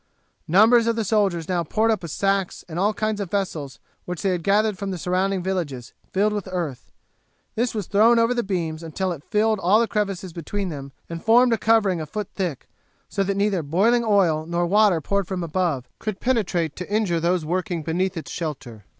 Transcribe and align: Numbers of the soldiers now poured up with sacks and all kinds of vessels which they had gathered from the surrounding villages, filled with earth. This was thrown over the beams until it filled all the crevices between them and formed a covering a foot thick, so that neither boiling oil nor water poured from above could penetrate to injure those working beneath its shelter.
Numbers 0.47 0.87
of 0.87 0.95
the 0.95 1.03
soldiers 1.03 1.47
now 1.47 1.63
poured 1.63 1.91
up 1.91 2.01
with 2.01 2.09
sacks 2.09 2.65
and 2.67 2.79
all 2.79 2.91
kinds 2.91 3.19
of 3.21 3.29
vessels 3.29 3.77
which 4.05 4.23
they 4.23 4.31
had 4.31 4.41
gathered 4.41 4.75
from 4.75 4.89
the 4.89 4.97
surrounding 4.97 5.43
villages, 5.43 5.93
filled 6.11 6.33
with 6.33 6.49
earth. 6.51 6.89
This 7.53 7.75
was 7.75 7.85
thrown 7.85 8.17
over 8.17 8.33
the 8.33 8.41
beams 8.41 8.81
until 8.81 9.11
it 9.11 9.23
filled 9.23 9.59
all 9.59 9.79
the 9.79 9.87
crevices 9.87 10.33
between 10.33 10.69
them 10.69 10.91
and 11.07 11.23
formed 11.23 11.53
a 11.53 11.57
covering 11.59 12.01
a 12.01 12.07
foot 12.07 12.29
thick, 12.33 12.67
so 13.09 13.21
that 13.23 13.37
neither 13.37 13.61
boiling 13.61 14.03
oil 14.03 14.47
nor 14.47 14.65
water 14.65 15.01
poured 15.01 15.27
from 15.27 15.43
above 15.43 15.87
could 15.99 16.19
penetrate 16.19 16.75
to 16.77 16.91
injure 16.91 17.19
those 17.19 17.45
working 17.45 17.83
beneath 17.83 18.17
its 18.17 18.31
shelter. 18.31 18.85